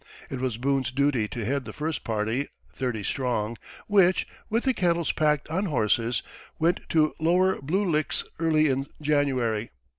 It 0.31 0.39
was 0.39 0.57
Boone's 0.57 0.89
duty 0.91 1.27
to 1.27 1.45
head 1.45 1.65
the 1.65 1.73
first 1.73 2.03
party, 2.03 2.47
thirty 2.73 3.03
strong, 3.03 3.55
which, 3.85 4.27
with 4.49 4.63
the 4.63 4.73
kettles 4.73 5.11
packed 5.11 5.47
on 5.49 5.65
horses, 5.65 6.23
went 6.57 6.79
to 6.89 7.13
Lower 7.19 7.61
Blue 7.61 7.85
Licks 7.87 8.23
early 8.39 8.67
in 8.67 8.87
January. 8.99 9.69